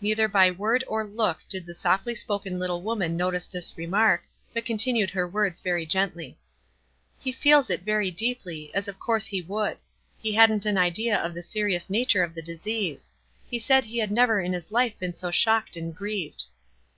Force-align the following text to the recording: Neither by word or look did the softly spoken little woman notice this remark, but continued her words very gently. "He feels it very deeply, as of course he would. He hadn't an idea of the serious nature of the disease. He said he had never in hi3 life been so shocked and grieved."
Neither 0.00 0.28
by 0.28 0.52
word 0.52 0.84
or 0.86 1.02
look 1.04 1.40
did 1.48 1.66
the 1.66 1.74
softly 1.74 2.14
spoken 2.14 2.60
little 2.60 2.80
woman 2.80 3.16
notice 3.16 3.48
this 3.48 3.76
remark, 3.76 4.22
but 4.54 4.64
continued 4.64 5.10
her 5.10 5.26
words 5.26 5.58
very 5.58 5.84
gently. 5.84 6.38
"He 7.18 7.32
feels 7.32 7.68
it 7.68 7.82
very 7.82 8.12
deeply, 8.12 8.72
as 8.72 8.86
of 8.86 9.00
course 9.00 9.26
he 9.26 9.42
would. 9.42 9.78
He 10.22 10.34
hadn't 10.34 10.64
an 10.64 10.78
idea 10.78 11.18
of 11.18 11.34
the 11.34 11.42
serious 11.42 11.90
nature 11.90 12.22
of 12.22 12.36
the 12.36 12.40
disease. 12.40 13.10
He 13.50 13.58
said 13.58 13.82
he 13.84 13.98
had 13.98 14.12
never 14.12 14.40
in 14.40 14.52
hi3 14.52 14.70
life 14.70 14.98
been 15.00 15.14
so 15.14 15.32
shocked 15.32 15.76
and 15.76 15.92
grieved." 15.92 16.44